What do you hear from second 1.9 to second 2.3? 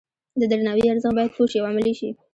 شي.